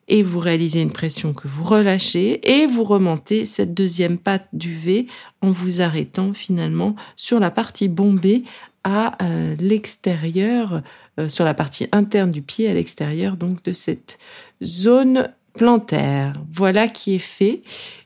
et 0.07 0.23
vous 0.23 0.39
réalisez 0.39 0.81
une 0.81 0.91
pression 0.91 1.33
que 1.33 1.47
vous 1.47 1.63
relâchez 1.63 2.61
et 2.61 2.65
vous 2.65 2.83
remontez 2.83 3.45
cette 3.45 3.73
deuxième 3.73 4.17
patte 4.17 4.47
du 4.53 4.73
V 4.73 5.07
en 5.41 5.51
vous 5.51 5.81
arrêtant 5.81 6.33
finalement 6.33 6.95
sur 7.15 7.39
la 7.39 7.51
partie 7.51 7.89
bombée 7.89 8.43
à 8.87 9.21
euh, 9.21 9.57
l'extérieur, 9.59 10.81
euh, 11.19 11.27
sur 11.27 11.43
la 11.43 11.53
partie 11.53 11.89
interne 11.91 12.31
du 12.31 12.41
pied 12.41 12.69
à 12.69 12.73
l'extérieur 12.73 13.35
donc 13.35 13.61
de 13.63 13.73
cette 13.73 14.17
zone 14.63 15.29
plantaire. 15.57 16.33
Voilà 16.53 16.87
qui 16.87 17.15
est 17.15 17.19
fait. 17.19 17.63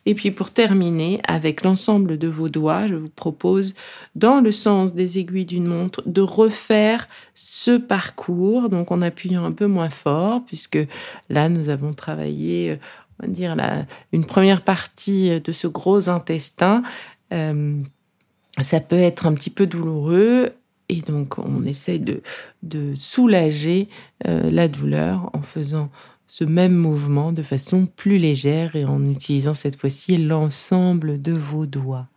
Et 0.07 0.15
puis 0.15 0.31
pour 0.31 0.50
terminer, 0.50 1.21
avec 1.27 1.61
l'ensemble 1.61 2.17
de 2.17 2.27
vos 2.27 2.50
doigts, 2.50 2.88
je 2.88 2.95
vous 2.95 3.09
propose, 3.09 3.75
dans 4.15 4.41
le 4.41 4.51
sens 4.51 4.95
des 4.95 5.19
aiguilles 5.19 5.45
d'une 5.45 5.67
montre, 5.67 6.01
de 6.07 6.21
refaire 6.21 7.07
ce 7.35 7.77
parcours, 7.77 8.69
donc 8.69 8.91
en 8.91 9.03
appuyant 9.03 9.45
un 9.45 9.51
peu 9.51 9.67
moins 9.67 9.91
fort, 9.91 10.43
puisque 10.47 10.79
là, 11.29 11.47
nous 11.47 11.69
avons 11.69 11.93
travaillé, 11.93 12.79
on 13.19 13.27
va 13.27 13.31
dire, 13.31 13.55
une 14.13 14.25
première 14.25 14.63
partie 14.63 15.39
de 15.41 15.51
ce 15.51 15.67
gros 15.67 16.09
intestin. 16.09 16.81
Euh, 17.33 17.83
ça 18.61 18.79
peut 18.79 18.97
être 18.97 19.27
un 19.27 19.33
petit 19.33 19.51
peu 19.51 19.67
douloureux. 19.67 20.53
Et 20.91 21.00
donc, 21.00 21.39
on 21.39 21.63
essaye 21.63 22.01
de, 22.01 22.93
soulager 22.95 23.88
euh, 24.27 24.50
la 24.51 24.67
douleur 24.67 25.29
en 25.31 25.41
faisant 25.41 25.89
ce 26.27 26.43
même 26.43 26.75
mouvement 26.75 27.31
de 27.31 27.43
façon 27.43 27.86
plus 27.86 28.17
légère 28.17 28.75
et 28.75 28.83
en 28.83 29.05
utilisant 29.10 29.53
cette 29.53 29.79
fois-ci 29.79 30.17
l'ensemble 30.17 31.21
de 31.21 31.31
vos 31.31 31.65
doigts. 31.65 32.07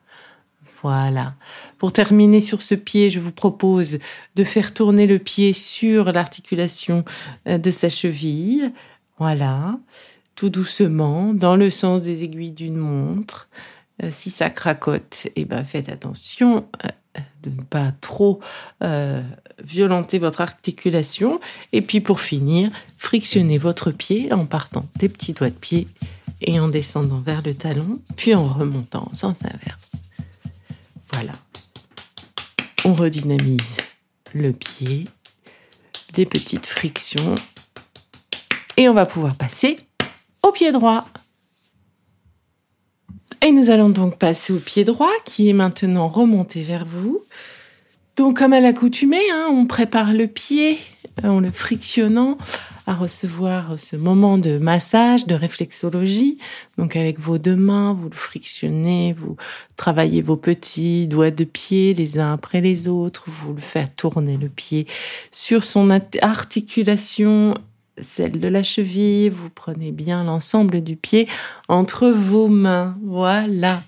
Voilà. 0.83 1.37
Pour 1.79 1.93
terminer 1.93 2.41
sur 2.41 2.63
ce 2.63 2.75
pied, 2.75 3.11
je 3.11 3.21
vous 3.21 3.31
propose 3.31 4.01
de 4.35 4.45
faire 4.45 4.75
tourner 4.75 5.07
le 5.07 5.21
pied 5.21 5.53
sur 5.53 6.11
l'articulation 6.13 7.05
euh, 7.47 7.59
de 7.59 7.71
sa 7.71 7.89
cheville. 7.89 8.73
Voilà. 9.19 9.79
Tout 10.35 10.51
doucement, 10.51 11.33
dans 11.33 11.55
le 11.55 11.71
sens 11.71 12.03
des 12.03 12.25
aiguilles 12.25 12.51
d'une 12.51 12.77
montre. 12.77 13.49
Euh, 14.03 14.09
si 14.11 14.31
ça 14.31 14.51
cracote, 14.51 15.29
eh 15.37 15.45
ben, 15.45 15.65
faites 15.65 15.89
attention 15.89 16.67
de 17.43 17.51
ne 17.51 17.63
pas 17.63 17.93
trop 18.01 18.41
euh, 18.83 19.23
violenter 19.63 20.19
votre 20.19 20.41
articulation. 20.41 21.41
Et 21.73 21.83
puis 21.83 22.01
pour 22.01 22.21
finir, 22.21 22.71
frictionnez 22.97 23.59
votre 23.59 23.91
pied 23.91 24.33
en 24.33 24.47
partant 24.47 24.87
des 24.97 25.09
petits 25.09 25.33
doigts 25.33 25.51
de 25.51 25.55
pied 25.55 25.87
et 26.41 26.59
en 26.61 26.69
descendant 26.69 27.21
vers 27.21 27.43
le 27.43 27.55
talon, 27.55 28.01
puis 28.17 28.35
en 28.35 28.45
remontant 28.45 29.09
en 29.11 29.15
sens 29.15 29.39
inverse. 29.45 29.93
Voilà. 31.13 31.33
On 32.85 32.93
redynamise 32.93 33.79
le 34.35 34.53
pied, 34.53 35.09
des 36.13 36.27
petites 36.27 36.67
frictions, 36.67 37.35
et 38.77 38.89
on 38.89 38.95
va 38.95 39.07
pouvoir 39.07 39.37
passer 39.37 39.79
au 40.43 40.53
pied 40.53 40.73
droit. 40.73 41.07
Et 43.45 43.53
nous 43.53 43.69
allons 43.69 43.91
donc 43.91 44.17
passer 44.17 44.55
au 44.55 44.59
pied 44.59 44.85
droit 44.85 45.13
qui 45.27 45.51
est 45.51 45.53
maintenant 45.53 46.09
remonté 46.09 46.63
vers 46.63 46.87
vous. 46.87 47.23
Donc 48.17 48.39
comme 48.39 48.55
à 48.55 48.61
l'accoutumée, 48.61 49.21
hein, 49.31 49.49
on 49.51 49.67
prépare 49.67 50.15
le 50.15 50.29
pied 50.29 50.79
euh, 51.23 51.29
en 51.29 51.41
le 51.41 51.51
frictionnant 51.51 52.39
à 52.87 52.95
recevoir 52.95 53.79
ce 53.79 53.97
moment 53.97 54.39
de 54.39 54.57
massage, 54.57 55.27
de 55.27 55.35
réflexologie. 55.35 56.39
Donc 56.79 56.97
avec 56.97 57.21
vos 57.21 57.37
deux 57.37 57.55
mains, 57.55 57.93
vous 57.93 58.09
le 58.09 58.15
frictionnez, 58.15 59.13
vous 59.13 59.37
travaillez 59.77 60.23
vos 60.23 60.39
petits 60.39 61.07
doigts 61.07 61.31
de 61.31 61.45
pied 61.45 61.93
les 61.93 62.19
uns 62.19 62.33
après 62.33 62.63
les 62.63 62.89
autres, 62.89 63.25
vous 63.27 63.53
le 63.53 63.61
faites 63.61 63.95
tourner 63.95 64.39
le 64.39 64.49
pied 64.49 64.87
sur 65.31 65.63
son 65.63 65.91
articulation 66.23 67.57
celle 67.99 68.41
de 68.41 68.49
la 68.49 68.63
cheville, 68.63 69.31
vous 69.31 69.51
prenez 69.51 69.93
bien 69.93 70.25
l'ensemble 70.25 70.81
du 70.81 70.97
pied 70.97 71.29
entre 71.69 72.09
vos 72.09 72.49
mains. 72.49 72.97
Voilà. 73.05 73.83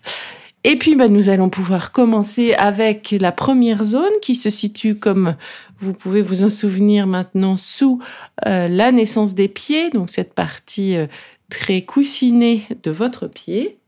Et 0.65 0.77
puis, 0.77 0.97
bah, 0.97 1.09
nous 1.09 1.29
allons 1.29 1.49
pouvoir 1.49 1.93
commencer 1.93 2.53
avec 2.55 3.15
la 3.21 3.31
première 3.31 3.85
zone 3.85 4.13
qui 4.21 4.35
se 4.35 4.51
situe, 4.51 4.97
comme 4.97 5.37
vous 5.79 5.93
pouvez 5.93 6.23
vous 6.23 6.43
en 6.43 6.49
souvenir 6.49 7.07
maintenant, 7.07 7.57
sous 7.57 8.01
euh, 8.47 8.67
la 8.67 8.91
naissance 8.91 9.35
des 9.35 9.47
pieds, 9.47 9.91
donc 9.91 10.11
cette 10.11 10.35
partie 10.35 10.97
euh, 10.97 11.07
très 11.51 11.83
coussinée 11.83 12.65
de 12.83 12.91
votre 12.91 13.29
pied. 13.29 13.79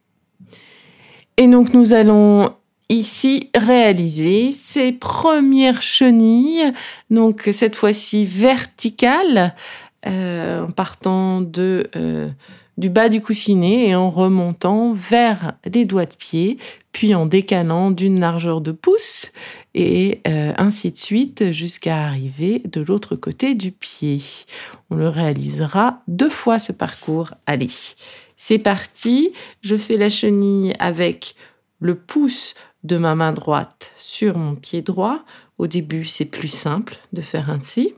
Et 1.37 1.49
donc, 1.49 1.75
nous 1.75 1.95
allons 1.95 2.53
ici 2.89 3.51
réaliser 3.55 4.53
ces 4.53 4.93
premières 4.93 5.83
chenilles, 5.83 6.73
donc 7.11 7.49
cette 7.53 7.77
fois-ci 7.77 8.25
verticales, 8.25 9.55
euh, 10.07 10.65
en 10.65 10.71
partant 10.71 11.41
de 11.41 11.91
euh, 11.97 12.29
du 12.77 12.89
bas 12.89 13.09
du 13.09 13.21
coussinet 13.21 13.89
et 13.89 13.97
en 13.97 14.11
remontant 14.11 14.93
vers 14.93 15.55
les 15.65 15.85
doigts 15.85 16.07
de 16.07 16.15
pied, 16.15 16.59
puis 16.93 17.17
en 17.17 17.27
décalant 17.27 17.91
d'une 17.91 18.21
largeur 18.21 18.61
de 18.61 18.71
pouce 18.71 19.33
et 19.75 20.21
euh, 20.29 20.53
ainsi 20.57 20.93
de 20.93 20.97
suite 20.97 21.51
jusqu'à 21.51 22.05
arriver 22.05 22.63
de 22.65 22.81
l'autre 22.81 23.17
côté 23.17 23.57
du 23.57 23.73
pied. 23.73 24.23
On 24.91 24.95
le 24.95 25.09
réalisera 25.09 26.03
deux 26.07 26.31
fois 26.31 26.61
ce 26.61 26.71
parcours. 26.71 27.35
Allez, 27.47 27.71
c'est 28.37 28.59
parti. 28.59 29.33
Je 29.63 29.75
fais 29.75 29.97
la 29.97 30.09
chenille 30.09 30.75
avec 30.79 31.35
le 31.81 31.97
pouce 31.97 32.55
de 32.85 32.97
ma 32.97 33.17
main 33.17 33.33
droite 33.33 33.93
sur 33.97 34.39
mon 34.39 34.55
pied 34.55 34.83
droit. 34.83 35.25
Au 35.59 35.67
début, 35.67 36.05
c'est 36.05 36.27
plus 36.27 36.47
simple 36.47 36.97
de 37.13 37.21
faire 37.21 37.51
ainsi 37.51 37.95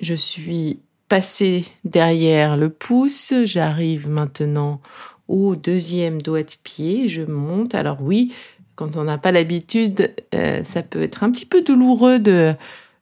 je 0.00 0.14
suis 0.14 0.80
passé 1.08 1.64
derrière 1.84 2.56
le 2.56 2.68
pouce, 2.68 3.32
j'arrive 3.44 4.08
maintenant 4.08 4.80
au 5.26 5.56
deuxième 5.56 6.20
doigt 6.20 6.42
de 6.42 6.52
pied, 6.62 7.08
je 7.08 7.22
monte. 7.22 7.74
Alors 7.74 8.02
oui, 8.02 8.32
quand 8.74 8.96
on 8.96 9.04
n'a 9.04 9.18
pas 9.18 9.32
l'habitude, 9.32 10.14
euh, 10.34 10.62
ça 10.64 10.82
peut 10.82 11.02
être 11.02 11.22
un 11.22 11.30
petit 11.30 11.46
peu 11.46 11.62
douloureux 11.62 12.18
de, 12.18 12.54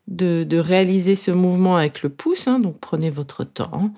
de, 0.08 0.58
réaliser 0.58 1.16
ce 1.16 1.30
mouvement 1.30 1.76
avec 1.76 2.02
le 2.02 2.08
pouce, 2.08 2.48
hein. 2.48 2.58
donc 2.58 2.78
prenez 2.80 3.10
votre 3.10 3.44
temps. 3.44 3.92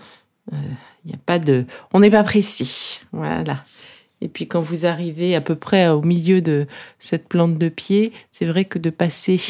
N'y 1.04 1.14
a 1.14 1.18
pas 1.24 1.38
de, 1.38 1.64
on 1.92 2.00
n'est 2.00 2.10
pas 2.10 2.24
précis. 2.24 3.00
Voilà. 3.12 3.62
Et 4.20 4.28
puis 4.28 4.46
quand 4.46 4.60
vous 4.60 4.84
arrivez 4.84 5.34
à 5.34 5.40
peu 5.40 5.54
près 5.54 5.88
au 5.88 6.02
milieu 6.02 6.40
de 6.40 6.66
cette 6.98 7.28
plante 7.28 7.56
de 7.56 7.68
pied, 7.68 8.12
c'est 8.32 8.46
vrai 8.46 8.64
que 8.64 8.78
de 8.78 8.90
passer 8.90 9.40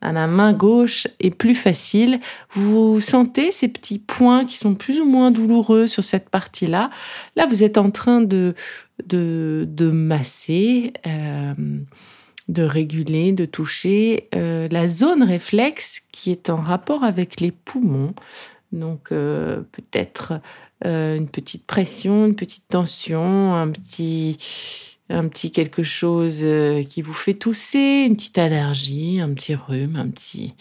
à 0.00 0.12
la 0.12 0.26
main 0.26 0.52
gauche 0.52 1.06
est 1.20 1.30
plus 1.30 1.54
facile. 1.54 2.20
Vous 2.50 3.00
sentez 3.00 3.52
ces 3.52 3.68
petits 3.68 3.98
points 3.98 4.44
qui 4.44 4.56
sont 4.56 4.74
plus 4.74 5.00
ou 5.00 5.04
moins 5.04 5.30
douloureux 5.30 5.86
sur 5.86 6.04
cette 6.04 6.28
partie-là. 6.30 6.90
Là, 7.36 7.46
vous 7.46 7.62
êtes 7.62 7.78
en 7.78 7.90
train 7.90 8.20
de 8.20 8.54
de, 9.06 9.66
de 9.68 9.90
masser, 9.90 10.92
euh, 11.06 11.54
de 12.48 12.62
réguler, 12.62 13.32
de 13.32 13.44
toucher 13.44 14.28
euh, 14.34 14.68
la 14.70 14.88
zone 14.88 15.22
réflexe 15.22 16.02
qui 16.12 16.30
est 16.32 16.50
en 16.50 16.56
rapport 16.56 17.04
avec 17.04 17.40
les 17.40 17.52
poumons. 17.52 18.14
Donc 18.72 19.12
euh, 19.12 19.62
peut-être 19.72 20.40
euh, 20.84 21.16
une 21.16 21.28
petite 21.28 21.66
pression, 21.66 22.26
une 22.26 22.34
petite 22.34 22.68
tension, 22.68 23.54
un 23.54 23.68
petit 23.68 24.38
un 25.10 25.28
petit 25.28 25.50
quelque 25.50 25.82
chose 25.82 26.40
euh, 26.42 26.82
qui 26.82 27.02
vous 27.02 27.12
fait 27.12 27.34
tousser, 27.34 28.06
une 28.06 28.16
petite 28.16 28.38
allergie, 28.38 29.20
un 29.20 29.32
petit 29.34 29.54
rhume, 29.54 29.96
un 29.96 30.08
petit 30.08 30.54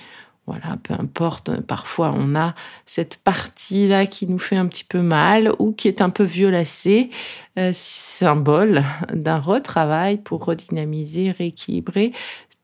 voilà, 0.48 0.78
peu 0.82 0.96
importe, 0.96 1.62
parfois 1.62 2.12
on 2.16 2.36
a 2.36 2.56
cette 2.88 3.18
partie-là 3.18 4.08
qui 4.08 4.26
nous 4.26 4.40
fait 4.40 4.56
un 4.56 4.66
petit 4.66 4.84
peu 4.84 5.04
mal 5.04 5.54
ou 5.60 5.74
qui 5.74 5.88
est 5.88 6.02
un 6.02 6.10
peu 6.10 6.24
violacée, 6.24 7.12
euh, 7.60 7.70
symbole 7.72 8.84
d'un 9.14 9.38
retravail 9.38 10.18
pour 10.18 10.44
redynamiser, 10.44 11.30
rééquilibrer 11.30 12.14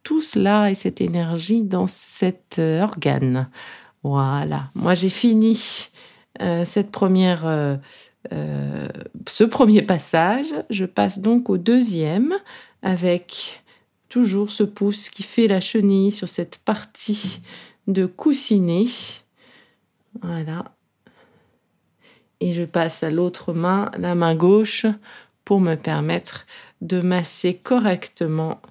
tout 0.01 0.20
cela 0.20 0.72
et 0.72 0.74
cette 0.74 1.00
énergie 1.00 1.62
dans 1.62 1.86
cet 1.86 2.58
euh, 2.58 2.82
organe. 2.82 3.50
Voilà, 4.01 4.72
moi 4.74 4.96
j'ai 4.96 5.10
fini 5.10 5.89
cette 6.65 6.92
première, 6.92 7.46
euh, 8.32 8.88
ce 9.27 9.44
premier 9.44 9.82
passage. 9.82 10.53
Je 10.70 10.86
passe 10.86 11.20
donc 11.20 11.50
au 11.50 11.58
deuxième 11.58 12.34
avec 12.82 13.63
toujours 14.10 14.51
ce 14.51 14.63
pouce 14.63 15.10
qui 15.10 15.24
fait 15.24 15.48
la 15.48 15.62
chenille 15.62 16.12
sur 16.12 16.29
cette 16.29 16.58
partie 16.60 17.41
de 17.88 18.05
coussinet. 18.05 18.86
Voilà. 20.22 20.65
Et 22.39 22.53
je 22.53 22.63
passe 22.63 23.03
à 23.03 23.10
l'autre 23.10 23.53
main, 23.53 23.91
la 23.98 24.15
main 24.15 24.36
gauche, 24.36 24.86
pour 25.44 25.60
me 25.60 25.75
permettre 25.75 26.46
de 26.82 27.01
masser 27.01 27.53
correctement 27.53 28.62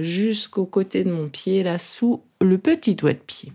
jusqu'au 0.00 0.66
côté 0.66 1.04
de 1.04 1.10
mon 1.10 1.28
pied, 1.28 1.62
là, 1.62 1.78
sous 1.78 2.22
le 2.40 2.58
petit 2.58 2.94
doigt 2.94 3.12
de 3.12 3.18
pied. 3.18 3.52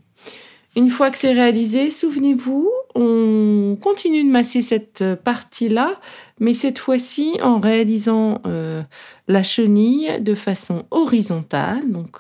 Une 0.76 0.90
fois 0.90 1.12
que 1.12 1.18
c'est 1.18 1.34
réalisé, 1.34 1.90
souvenez-vous, 1.90 2.70
on 2.96 3.78
continue 3.82 4.24
de 4.24 4.30
masser 4.30 4.62
cette 4.62 5.04
partie-là, 5.24 6.00
mais 6.40 6.54
cette 6.54 6.80
fois-ci 6.80 7.38
en 7.42 7.60
réalisant 7.60 8.42
euh, 8.46 8.84
la 9.28 9.44
chenille 9.44 10.20
de 10.22 10.36
façon 10.36 10.86
horizontale. 10.92 11.90
Donc, 11.92 12.18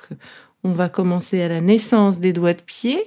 on 0.63 0.71
va 0.71 0.89
commencer 0.89 1.41
à 1.41 1.47
la 1.47 1.61
naissance 1.61 2.19
des 2.19 2.33
doigts 2.33 2.53
de 2.53 2.61
pied. 2.61 3.03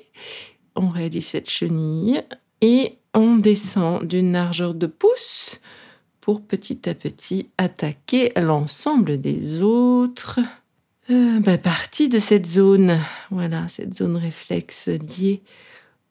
On 0.76 0.88
réalise 0.88 1.26
cette 1.26 1.50
chenille 1.50 2.22
et 2.60 2.98
on 3.14 3.36
descend 3.36 4.04
d'une 4.04 4.32
largeur 4.32 4.74
de 4.74 4.86
pouce 4.86 5.60
pour 6.20 6.42
petit 6.42 6.88
à 6.88 6.94
petit 6.94 7.48
attaquer 7.58 8.32
l'ensemble 8.36 9.20
des 9.20 9.62
autres 9.62 10.40
euh, 11.10 11.38
bah, 11.40 11.58
parties 11.58 12.08
de 12.08 12.18
cette 12.18 12.46
zone. 12.46 12.98
Voilà, 13.30 13.68
cette 13.68 13.94
zone 13.94 14.16
réflexe 14.16 14.88
liée 14.88 15.42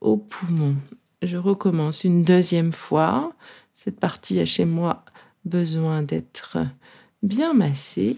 au 0.00 0.16
poumon 0.16 0.76
je 1.22 1.36
recommence 1.36 2.04
une 2.04 2.22
deuxième 2.22 2.72
fois. 2.72 3.32
Cette 3.74 3.98
partie 3.98 4.40
a 4.40 4.46
chez 4.46 4.64
moi 4.64 5.04
besoin 5.44 6.02
d'être 6.02 6.58
bien 7.22 7.54
massée. 7.54 8.16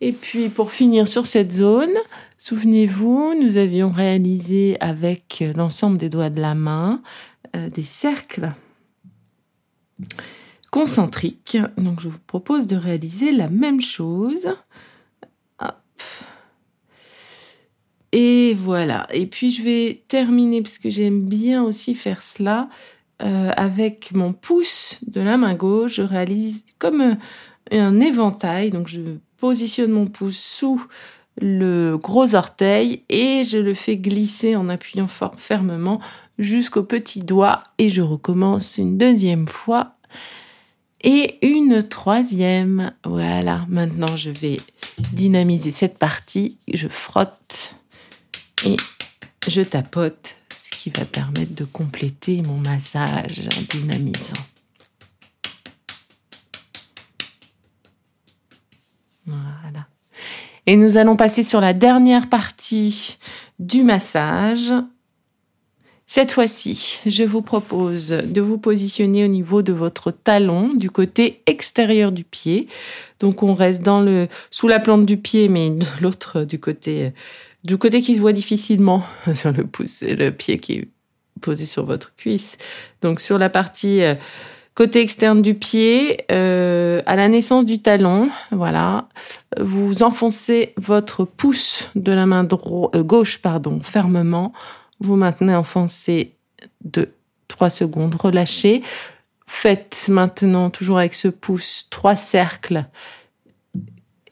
Et 0.00 0.12
puis 0.12 0.48
pour 0.48 0.72
finir 0.72 1.06
sur 1.06 1.26
cette 1.26 1.52
zone, 1.52 1.94
souvenez-vous, 2.38 3.34
nous 3.40 3.56
avions 3.56 3.90
réalisé 3.90 4.76
avec 4.80 5.44
l'ensemble 5.54 5.98
des 5.98 6.08
doigts 6.08 6.30
de 6.30 6.40
la 6.40 6.54
main 6.54 7.02
euh, 7.54 7.70
des 7.70 7.84
cercles 7.84 8.52
concentriques. 10.70 11.58
Donc 11.76 12.00
je 12.00 12.08
vous 12.08 12.18
propose 12.26 12.66
de 12.66 12.76
réaliser 12.76 13.30
la 13.30 13.48
même 13.48 13.80
chose. 13.80 14.48
Et 18.12 18.54
voilà. 18.54 19.06
Et 19.12 19.26
puis 19.26 19.50
je 19.50 19.62
vais 19.62 20.02
terminer 20.08 20.60
parce 20.62 20.78
que 20.78 20.90
j'aime 20.90 21.22
bien 21.22 21.62
aussi 21.62 21.94
faire 21.94 22.22
cela 22.22 22.68
euh, 23.22 23.50
avec 23.56 24.12
mon 24.12 24.32
pouce 24.32 24.98
de 25.06 25.20
la 25.20 25.38
main 25.38 25.54
gauche. 25.54 25.94
Je 25.94 26.02
réalise 26.02 26.64
comme 26.78 27.16
un, 27.70 28.00
éventail. 28.00 28.70
Donc 28.70 28.88
je 28.88 29.00
positionne 29.38 29.92
mon 29.92 30.06
pouce 30.06 30.38
sous 30.38 30.84
le 31.40 31.96
gros 31.96 32.34
orteil 32.34 33.02
et 33.08 33.42
je 33.44 33.56
le 33.56 33.72
fais 33.72 33.96
glisser 33.96 34.54
en 34.54 34.68
appuyant 34.68 35.08
fort 35.08 35.34
fermement 35.38 35.98
jusqu'au 36.38 36.82
petit 36.82 37.22
doigt 37.22 37.60
et 37.78 37.88
je 37.88 38.02
recommence 38.02 38.76
une 38.76 38.98
deuxième 38.98 39.48
fois 39.48 39.94
et 41.02 41.38
une 41.46 41.82
troisième. 41.82 42.92
Voilà, 43.04 43.64
maintenant 43.68 44.14
je 44.16 44.28
vais 44.28 44.58
dynamiser 45.12 45.70
cette 45.70 45.98
partie. 45.98 46.58
Je 46.72 46.88
frotte 46.88 47.76
et 48.64 48.76
je 49.48 49.62
tapote, 49.62 50.36
ce 50.62 50.76
qui 50.76 50.90
va 50.90 51.04
permettre 51.04 51.54
de 51.54 51.64
compléter 51.64 52.42
mon 52.42 52.58
massage 52.58 53.48
dynamisant. 53.70 54.34
Voilà. 59.26 59.86
Et 60.66 60.76
nous 60.76 60.96
allons 60.96 61.16
passer 61.16 61.42
sur 61.42 61.60
la 61.60 61.72
dernière 61.72 62.28
partie 62.28 63.18
du 63.58 63.82
massage. 63.82 64.72
Cette 66.06 66.32
fois-ci, 66.32 67.00
je 67.06 67.24
vous 67.24 67.40
propose 67.42 68.08
de 68.08 68.40
vous 68.40 68.58
positionner 68.58 69.24
au 69.24 69.28
niveau 69.28 69.62
de 69.62 69.72
votre 69.72 70.10
talon, 70.10 70.74
du 70.74 70.90
côté 70.90 71.40
extérieur 71.46 72.12
du 72.12 72.22
pied. 72.22 72.68
Donc 73.18 73.42
on 73.42 73.54
reste 73.54 73.82
dans 73.82 74.00
le 74.00 74.28
sous 74.50 74.68
la 74.68 74.78
plante 74.78 75.06
du 75.06 75.16
pied, 75.16 75.48
mais 75.48 75.70
de 75.70 75.86
l'autre 76.00 76.44
du 76.44 76.60
côté 76.60 77.12
du 77.64 77.78
côté 77.78 78.00
qui 78.00 78.16
se 78.16 78.20
voit 78.20 78.32
difficilement 78.32 79.04
sur 79.34 79.52
le 79.52 79.66
pouce 79.66 80.02
et 80.02 80.14
le 80.14 80.30
pied 80.30 80.58
qui 80.58 80.72
est 80.74 80.88
posé 81.40 81.66
sur 81.66 81.84
votre 81.84 82.14
cuisse. 82.16 82.56
Donc 83.00 83.20
sur 83.20 83.38
la 83.38 83.50
partie 83.50 84.02
euh, 84.02 84.14
côté 84.74 85.00
externe 85.00 85.42
du 85.42 85.54
pied, 85.54 86.24
euh, 86.30 87.02
à 87.06 87.16
la 87.16 87.28
naissance 87.28 87.64
du 87.64 87.80
talon, 87.80 88.30
voilà, 88.50 89.08
vous 89.58 90.02
enfoncez 90.02 90.72
votre 90.76 91.24
pouce 91.24 91.90
de 91.94 92.12
la 92.12 92.26
main 92.26 92.46
euh, 92.46 93.02
gauche, 93.02 93.38
pardon, 93.38 93.80
fermement. 93.80 94.52
Vous 95.00 95.16
maintenez 95.16 95.54
enfoncé 95.54 96.36
de 96.84 97.10
3 97.48 97.70
secondes, 97.70 98.14
relâchez. 98.14 98.82
Faites 99.46 100.06
maintenant, 100.08 100.70
toujours 100.70 100.98
avec 100.98 101.12
ce 101.12 101.28
pouce, 101.28 101.86
trois 101.90 102.16
cercles 102.16 102.86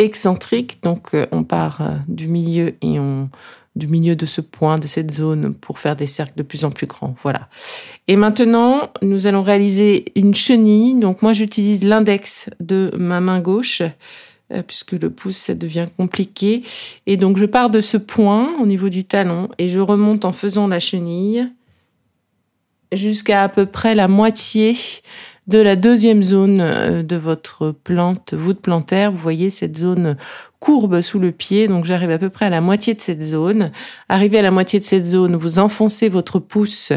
excentrique. 0.00 0.82
Donc, 0.82 1.14
euh, 1.14 1.26
on 1.30 1.44
part 1.44 1.80
euh, 1.80 1.90
du 2.08 2.26
milieu 2.26 2.74
et 2.82 2.98
on 2.98 3.28
du 3.76 3.86
milieu 3.86 4.16
de 4.16 4.26
ce 4.26 4.40
point, 4.40 4.78
de 4.78 4.88
cette 4.88 5.12
zone, 5.12 5.54
pour 5.54 5.78
faire 5.78 5.94
des 5.94 6.08
cercles 6.08 6.36
de 6.36 6.42
plus 6.42 6.64
en 6.64 6.70
plus 6.70 6.88
grands. 6.88 7.14
Voilà. 7.22 7.48
Et 8.08 8.16
maintenant, 8.16 8.90
nous 9.00 9.28
allons 9.28 9.44
réaliser 9.44 10.06
une 10.16 10.34
chenille. 10.34 10.96
Donc, 10.96 11.22
moi, 11.22 11.32
j'utilise 11.32 11.84
l'index 11.84 12.50
de 12.58 12.90
ma 12.98 13.20
main 13.20 13.38
gauche, 13.38 13.82
euh, 14.52 14.62
puisque 14.66 14.92
le 14.92 15.08
pouce, 15.08 15.36
ça 15.36 15.54
devient 15.54 15.86
compliqué. 15.96 16.62
Et 17.06 17.16
donc, 17.16 17.36
je 17.38 17.46
pars 17.46 17.70
de 17.70 17.80
ce 17.80 17.96
point 17.96 18.50
au 18.60 18.66
niveau 18.66 18.88
du 18.88 19.04
talon 19.04 19.48
et 19.58 19.68
je 19.68 19.78
remonte 19.78 20.24
en 20.24 20.32
faisant 20.32 20.66
la 20.66 20.80
chenille 20.80 21.48
jusqu'à 22.92 23.44
à 23.44 23.48
peu 23.48 23.66
près 23.66 23.94
la 23.94 24.08
moitié 24.08 24.76
de 25.50 25.58
la 25.58 25.74
deuxième 25.74 26.22
zone 26.22 26.60
euh, 26.60 27.02
de 27.02 27.16
votre 27.16 27.72
plante, 27.72 28.34
voûte 28.34 28.60
plantaire. 28.60 29.10
Vous 29.10 29.18
voyez 29.18 29.50
cette 29.50 29.76
zone 29.76 30.16
courbe 30.60 31.00
sous 31.00 31.18
le 31.18 31.32
pied. 31.32 31.66
Donc 31.66 31.84
j'arrive 31.84 32.10
à 32.10 32.18
peu 32.18 32.30
près 32.30 32.46
à 32.46 32.50
la 32.50 32.60
moitié 32.60 32.94
de 32.94 33.00
cette 33.00 33.22
zone. 33.22 33.72
Arrivé 34.08 34.38
à 34.38 34.42
la 34.42 34.52
moitié 34.52 34.78
de 34.78 34.84
cette 34.84 35.04
zone, 35.04 35.34
vous 35.34 35.58
enfoncez 35.58 36.08
votre 36.08 36.38
pouce 36.38 36.92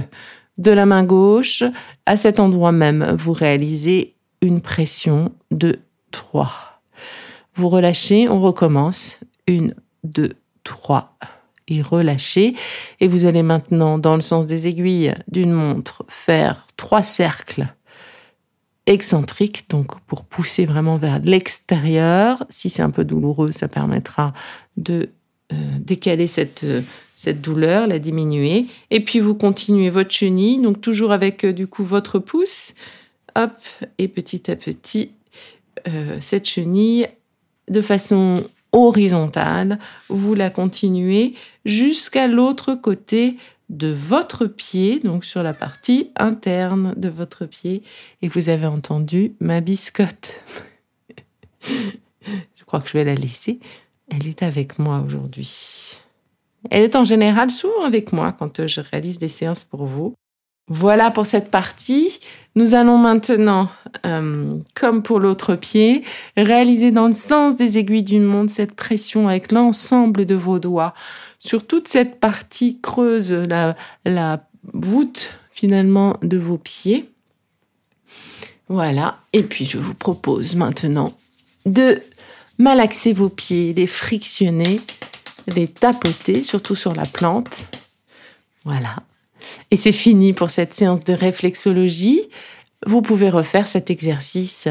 de 0.59 0.71
la 0.71 0.85
main 0.85 1.03
gauche. 1.03 1.63
À 2.05 2.15
cet 2.15 2.39
endroit 2.39 2.71
même, 2.71 3.15
vous 3.17 3.33
réalisez 3.33 4.13
une 4.41 4.61
pression 4.61 5.31
de 5.49 5.79
3. 6.11 6.51
Vous 7.55 7.69
relâchez, 7.69 8.29
on 8.29 8.39
recommence. 8.39 9.19
Une, 9.47 9.73
deux, 10.03 10.33
trois. 10.63 11.17
Et 11.67 11.81
relâchez. 11.81 12.53
Et 12.99 13.07
vous 13.07 13.25
allez 13.25 13.41
maintenant, 13.41 13.97
dans 13.97 14.15
le 14.15 14.21
sens 14.21 14.45
des 14.45 14.67
aiguilles 14.67 15.15
d'une 15.27 15.53
montre, 15.53 16.05
faire 16.07 16.67
trois 16.77 17.03
cercles 17.03 17.67
excentrique, 18.85 19.69
donc 19.69 19.99
pour 20.01 20.25
pousser 20.25 20.65
vraiment 20.65 20.97
vers 20.97 21.19
l'extérieur. 21.19 22.45
Si 22.49 22.69
c'est 22.69 22.81
un 22.81 22.89
peu 22.89 23.05
douloureux, 23.05 23.51
ça 23.51 23.67
permettra 23.67 24.33
de 24.77 25.09
décaler 25.79 26.25
cette, 26.25 26.65
cette 27.13 27.39
douleur, 27.39 27.85
la 27.85 27.99
diminuer. 27.99 28.65
Et 28.89 29.03
puis 29.03 29.19
vous 29.19 29.35
continuez 29.35 29.89
votre 29.89 30.11
chenille, 30.11 30.59
donc 30.59 30.81
toujours 30.81 31.11
avec 31.11 31.45
du 31.45 31.67
coup 31.67 31.83
votre 31.83 32.17
pouce. 32.19 32.73
Hop, 33.35 33.51
et 33.99 34.07
petit 34.07 34.49
à 34.49 34.55
petit, 34.55 35.11
cette 36.19 36.47
chenille 36.47 37.07
de 37.69 37.81
façon 37.81 38.45
horizontale, 38.73 39.79
vous 40.09 40.33
la 40.33 40.49
continuez 40.49 41.35
jusqu'à 41.65 42.27
l'autre 42.27 42.73
côté 42.73 43.37
de 43.77 43.89
votre 43.89 44.45
pied, 44.45 44.99
donc 44.99 45.25
sur 45.25 45.43
la 45.43 45.53
partie 45.53 46.11
interne 46.15 46.93
de 46.95 47.09
votre 47.09 47.45
pied. 47.45 47.83
Et 48.21 48.27
vous 48.27 48.49
avez 48.49 48.67
entendu 48.67 49.33
ma 49.39 49.61
biscotte. 49.61 50.41
je 51.67 52.63
crois 52.65 52.81
que 52.81 52.87
je 52.87 52.93
vais 52.93 53.03
la 53.03 53.15
laisser. 53.15 53.59
Elle 54.09 54.27
est 54.27 54.43
avec 54.43 54.79
moi 54.79 55.03
aujourd'hui. 55.05 55.97
Elle 56.69 56.83
est 56.83 56.95
en 56.95 57.03
général 57.03 57.49
souvent 57.49 57.83
avec 57.83 58.13
moi 58.13 58.31
quand 58.31 58.67
je 58.67 58.81
réalise 58.81 59.19
des 59.19 59.27
séances 59.27 59.63
pour 59.63 59.85
vous. 59.85 60.13
Voilà 60.69 61.11
pour 61.11 61.25
cette 61.25 61.51
partie. 61.51 62.19
Nous 62.55 62.73
allons 62.73 62.97
maintenant, 62.97 63.69
euh, 64.05 64.55
comme 64.75 65.03
pour 65.03 65.19
l'autre 65.19 65.55
pied, 65.55 66.03
réaliser 66.37 66.91
dans 66.91 67.07
le 67.07 67.13
sens 67.13 67.57
des 67.57 67.77
aiguilles 67.77 68.03
d'une 68.03 68.23
montre 68.23 68.51
cette 68.51 68.73
pression 68.73 69.27
avec 69.27 69.51
l'ensemble 69.51 70.25
de 70.25 70.35
vos 70.35 70.59
doigts 70.59 70.93
sur 71.43 71.67
toute 71.67 71.89
cette 71.89 72.19
partie 72.19 72.79
creuse, 72.81 73.31
la, 73.31 73.75
voûte 74.73 75.37
finalement 75.51 76.15
de 76.21 76.37
vos 76.37 76.57
pieds. 76.57 77.09
Voilà. 78.69 79.19
Et 79.33 79.43
puis 79.43 79.65
je 79.65 79.77
vous 79.77 79.93
propose 79.93 80.55
maintenant 80.55 81.13
de 81.65 82.01
malaxer 82.57 83.11
vos 83.11 83.27
pieds, 83.27 83.73
les 83.73 83.87
frictionner, 83.87 84.79
les 85.47 85.67
tapoter, 85.67 86.43
surtout 86.43 86.75
sur 86.75 86.95
la 86.95 87.05
plante. 87.05 87.67
Voilà. 88.63 88.95
Et 89.69 89.75
c'est 89.75 89.91
fini 89.91 90.31
pour 90.31 90.49
cette 90.49 90.73
séance 90.73 91.03
de 91.03 91.13
réflexologie. 91.13 92.21
Vous 92.85 93.01
pouvez 93.01 93.29
refaire 93.29 93.67
cet 93.67 93.91
exercice 93.91 94.69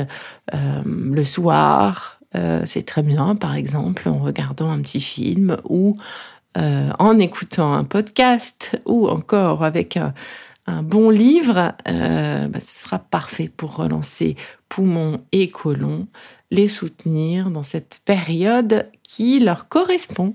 euh, 0.55 0.83
le 0.87 1.25
soir. 1.25 2.19
Euh, 2.35 2.63
c'est 2.65 2.87
très 2.87 3.03
bien, 3.03 3.37
par 3.37 3.55
exemple, 3.55 4.09
en 4.09 4.19
regardant 4.21 4.71
un 4.71 4.81
petit 4.81 5.03
film 5.03 5.59
ou 5.69 5.99
euh, 6.59 6.91
en 6.99 7.19
écoutant 7.19 7.73
un 7.73 7.85
podcast 7.85 8.81
ou 8.87 9.09
encore 9.09 9.65
avec 9.65 9.97
un, 9.97 10.15
bon 10.83 11.11
livre. 11.11 11.73
Bah, 11.85 12.61
ce 12.61 12.85
sera 12.85 13.01
parfait 13.01 13.51
pour 13.55 13.77
relancer 13.77 14.37
poumons 14.69 15.21
et 15.33 15.51
côlons, 15.51 16.07
les 16.51 16.69
soutenir 16.69 17.51
dans 17.51 17.63
cette 17.63 18.01
période 18.05 18.89
qui 19.03 19.41
leur 19.41 19.69
correspond. 19.69 20.35